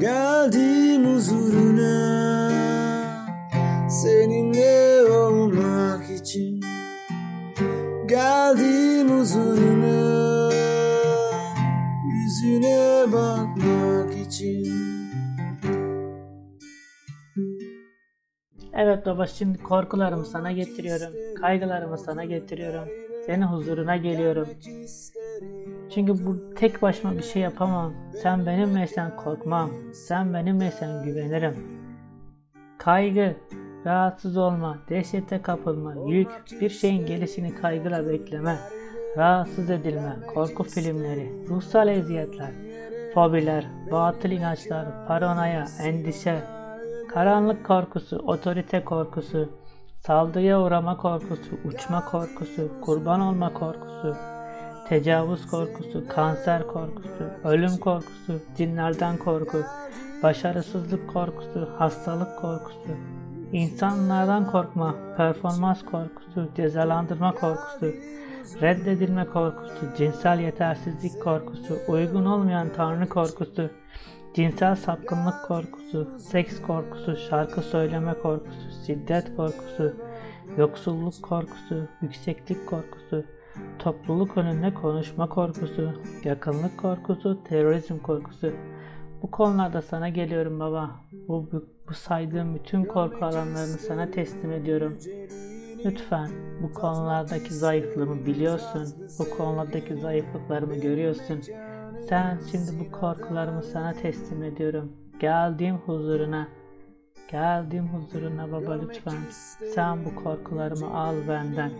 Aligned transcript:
Geldim 0.00 1.14
huzuruna 1.14 2.50
Seninle 3.90 5.04
olmak 5.10 6.10
için 6.10 6.60
Geldim 8.06 9.18
huzuruna 9.18 10.52
Yüzüne 12.12 13.04
bakmak 13.12 14.16
için 14.26 14.66
Evet 18.72 19.06
baba 19.06 19.26
şimdi 19.26 19.62
korkularımı 19.62 20.24
sana 20.26 20.52
getiriyorum. 20.52 21.12
Kaygılarımı 21.40 21.98
sana 21.98 22.24
getiriyorum. 22.24 22.88
Senin 23.26 23.42
huzuruna 23.42 23.96
geliyorum. 23.96 24.48
Çünkü 25.94 26.26
bu 26.26 26.54
tek 26.54 26.82
başıma 26.82 27.16
bir 27.16 27.22
şey 27.22 27.42
yapamam. 27.42 27.92
Sen 28.22 28.46
benimleysen 28.46 29.16
korkmam. 29.16 29.70
Sen 29.92 30.34
benimleysen 30.34 31.04
güvenirim. 31.04 31.56
Kaygı, 32.78 33.36
rahatsız 33.86 34.36
olma, 34.36 34.78
dehşete 34.88 35.42
kapılma, 35.42 35.94
yük, 36.06 36.28
bir 36.60 36.70
şeyin 36.70 37.06
gelişini 37.06 37.54
kaygıyla 37.54 38.08
bekleme, 38.08 38.58
rahatsız 39.16 39.70
edilme, 39.70 40.16
korku 40.34 40.62
filmleri, 40.62 41.48
ruhsal 41.48 41.88
eziyetler, 41.88 42.50
fobiler, 43.14 43.66
batıl 43.92 44.30
inançlar, 44.30 45.06
paranoya, 45.08 45.64
endişe, 45.82 46.42
karanlık 47.14 47.66
korkusu, 47.66 48.18
otorite 48.18 48.84
korkusu, 48.84 49.48
saldırıya 49.98 50.62
uğrama 50.62 50.96
korkusu, 50.96 51.50
uçma 51.64 52.04
korkusu, 52.04 52.80
kurban 52.80 53.20
olma 53.20 53.52
korkusu, 53.52 54.16
tecavüz 54.88 55.46
korkusu, 55.46 56.08
kanser 56.08 56.66
korkusu, 56.66 57.24
ölüm 57.44 57.76
korkusu, 57.76 58.40
cinlerden 58.56 59.16
korku, 59.16 59.58
başarısızlık 60.22 61.12
korkusu, 61.12 61.68
hastalık 61.78 62.38
korkusu, 62.38 62.96
insanlardan 63.52 64.50
korkma, 64.50 64.94
performans 65.16 65.82
korkusu, 65.82 66.48
cezalandırma 66.56 67.34
korkusu, 67.34 67.86
reddedilme 68.60 69.24
korkusu, 69.24 69.96
cinsel 69.96 70.38
yetersizlik 70.38 71.22
korkusu, 71.22 71.78
uygun 71.88 72.24
olmayan 72.24 72.72
tanrı 72.72 73.08
korkusu, 73.08 73.70
cinsel 74.34 74.76
sapkınlık 74.76 75.44
korkusu, 75.48 76.18
seks 76.18 76.62
korkusu, 76.62 77.16
şarkı 77.16 77.60
söyleme 77.60 78.14
korkusu, 78.14 78.84
şiddet 78.86 79.36
korkusu, 79.36 79.96
yoksulluk 80.58 81.22
korkusu, 81.22 81.88
yükseklik 82.02 82.66
korkusu, 82.66 83.24
topluluk 83.78 84.36
önünde 84.36 84.74
konuşma 84.74 85.28
korkusu, 85.28 85.92
yakınlık 86.24 86.78
korkusu, 86.78 87.44
terörizm 87.44 87.98
korkusu. 87.98 88.52
Bu 89.22 89.30
konularda 89.30 89.82
sana 89.82 90.08
geliyorum 90.08 90.60
baba. 90.60 90.90
Bu, 91.28 91.48
bu, 91.52 91.64
bu 91.88 91.94
saydığım 91.94 92.54
bütün 92.54 92.84
korku 92.84 93.24
alanlarını 93.24 93.78
sana 93.78 94.10
teslim 94.10 94.52
ediyorum. 94.52 94.98
Lütfen 95.84 96.30
bu 96.62 96.72
konulardaki 96.74 97.54
zayıflığımı 97.54 98.26
biliyorsun. 98.26 98.94
Bu 99.18 99.36
konulardaki 99.36 99.96
zayıflıklarımı 99.96 100.74
görüyorsun. 100.74 101.40
Sen 102.08 102.38
şimdi 102.50 102.70
bu 102.80 102.92
korkularımı 103.00 103.62
sana 103.62 103.92
teslim 103.92 104.42
ediyorum. 104.42 104.92
Geldiğim 105.20 105.76
huzuruna. 105.76 106.48
Geldiğim 107.30 107.88
huzuruna 107.88 108.52
baba 108.52 108.78
lütfen. 108.82 109.14
Sen 109.74 110.04
bu 110.04 110.14
korkularımı 110.24 110.98
al 110.98 111.14
benden. 111.28 111.70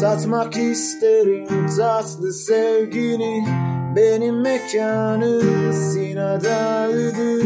Tatmak 0.00 0.56
isterim 0.56 1.66
tatlı 1.78 2.32
sevgini. 2.32 3.46
Benim 3.96 4.40
mekanım 4.40 5.72
sinadaydı 5.72 7.40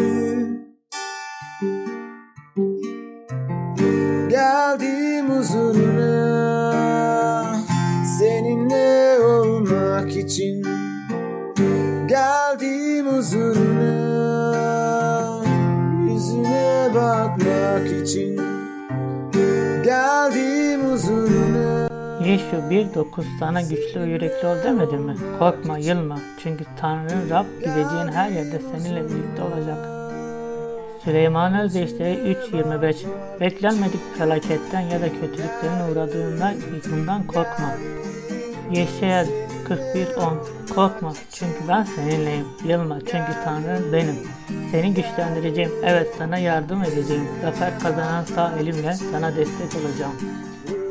Geldim 4.28 5.31
huzuruna. 5.31 6.05
Seninle 8.19 9.19
olmak 9.21 10.17
için. 10.17 10.62
Geldim 12.09 13.06
huzuruna 13.06 13.74
için 18.04 18.37
Geldim 19.84 20.91
huzuruna 20.91 21.88
Yeşu 22.25 22.56
1.9 22.56 23.25
sana 23.38 23.60
güçlü 23.60 24.00
ve 24.00 24.04
yürekli 24.04 24.47
ol 24.47 24.56
demedi 24.65 24.97
mi? 24.97 25.15
Korkma, 25.38 25.78
yılma. 25.78 26.19
Çünkü 26.43 26.64
Tanrı 26.81 27.31
Rab 27.31 27.44
gideceğin 27.60 28.09
her 28.12 28.31
yerde 28.31 28.60
seninle 28.72 29.04
birlikte 29.04 29.43
olacak. 29.43 29.78
Süleyman 31.04 31.60
Özdeşleri 31.60 32.37
3.25 32.53 32.94
Beklenmedik 33.41 34.00
felaketten 34.19 34.81
ya 34.81 35.00
da 35.00 35.09
kötülüklerin 35.09 35.93
uğradığında 35.93 36.53
bundan 36.91 37.26
korkma. 37.26 37.75
Yeşaya 38.72 39.26
41.10 39.69 40.75
Korkma 40.75 41.12
çünkü 41.32 41.69
ben 41.69 41.82
seninleyim. 41.82 42.47
Yılma 42.64 43.00
çünkü 43.00 43.32
Tanrı 43.44 43.92
benim. 43.92 44.16
Seni 44.70 44.94
güçlendireceğim. 44.94 45.72
Evet 45.84 46.14
sana 46.19 46.38
yardım 46.38 46.82
edeceğim. 46.82 47.28
Zafer 47.42 47.80
kazanan 47.80 48.25
sağ 48.25 48.52
elimle 48.60 48.94
sana 48.94 49.36
destek 49.36 49.82
olacağım. 49.82 50.14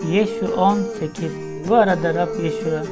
Yeşu 0.09 0.55
18 0.55 1.31
Bu 1.69 1.75
arada 1.75 2.13
Rab 2.13 2.43
Yeşu'ya 2.43 2.83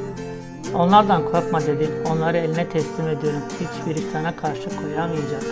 Onlardan 0.74 1.24
korkma 1.24 1.60
dedi. 1.60 1.90
Onları 2.10 2.36
eline 2.36 2.68
teslim 2.68 3.08
ediyorum. 3.08 3.42
Hiçbiri 3.60 3.98
sana 4.12 4.36
karşı 4.36 4.68
koyamayacak. 4.80 5.42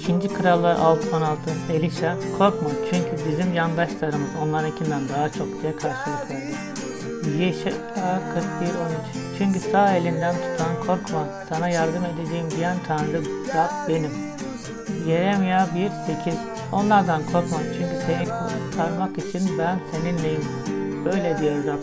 İkinci 0.00 0.28
Krallar 0.28 0.76
6.16 0.76 1.36
Elisha 1.72 2.16
korkma 2.38 2.68
çünkü 2.90 3.30
bizim 3.30 3.54
yandaşlarımız 3.54 4.30
onlarınkinden 4.42 5.08
daha 5.08 5.28
çok 5.28 5.62
diye 5.62 5.76
karşılık 5.76 6.30
verdi. 6.30 6.54
Yeşaya 7.38 8.20
41.13 9.14 9.29
Çünkü 9.40 9.60
sağ 9.60 9.96
elinden 9.96 10.34
tutan 10.34 10.86
korkma 10.86 11.26
sana 11.48 11.68
yardım 11.68 12.04
edeceğim 12.04 12.46
diyen 12.50 12.76
Tanrı 12.88 13.22
Rab 13.54 13.88
benim. 13.88 14.10
Yeremya 15.06 15.58
1.8 15.58 16.34
Onlardan 16.72 17.22
korkma 17.22 17.58
çünkü 17.72 18.06
seni 18.06 18.24
kurtarmak 18.24 19.18
için 19.18 19.58
ben 19.58 19.78
seninleyim. 19.92 20.44
Böyle 21.04 21.38
diyor 21.38 21.64
Rab. 21.64 21.82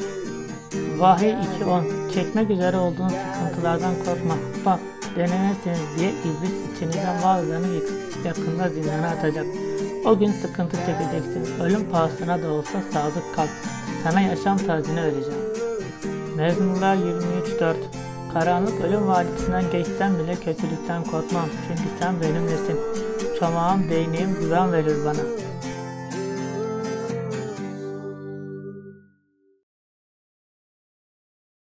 Vahiy 1.00 1.31
2.10 1.62 2.13
Çekmek 2.13 2.50
üzere 2.50 2.78
olduğun 2.78 3.09
sıkıntılardan 3.09 3.94
korkma. 4.06 4.35
Bak 4.66 4.79
denemezsiniz 5.16 6.00
diye 6.00 6.09
iblis 6.09 6.75
içinizden 6.75 7.23
bazılarını 7.23 7.67
yakında 8.25 8.69
zindana 8.69 9.07
atacak. 9.07 9.46
O 10.06 10.19
gün 10.19 10.31
sıkıntı 10.31 10.78
çekeceksin. 10.78 11.63
Ölüm 11.63 11.90
pahasına 11.91 12.44
da 12.44 12.51
olsa 12.51 12.81
sadık 12.94 13.35
kal. 13.35 13.47
Sana 14.03 14.22
yaşam 14.22 14.57
tarzını 14.57 15.03
vereceğim. 15.03 15.47
Mezmurlar 16.38 16.96
23.4 16.96 17.75
Karanlık 18.34 18.81
ölüm 18.81 19.08
vadisinden 19.08 19.64
geçsem 19.72 20.20
bile 20.20 20.36
kötülükten 20.36 21.03
korkmam. 21.03 21.50
Çünkü 21.68 21.90
sen 22.00 22.22
benimlesin. 22.22 22.80
Çamağım, 23.40 23.90
değneğim 23.90 24.40
güven 24.40 24.74
verir 24.74 24.97
bana. 25.06 25.47